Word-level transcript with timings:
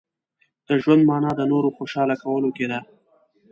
•د 0.67 0.69
ژوند 0.81 1.01
مانا 1.09 1.31
د 1.37 1.41
نورو 1.51 1.69
خوشحاله 1.77 2.15
کولو 2.23 2.49
کې 2.57 2.65
ده. 2.71 2.79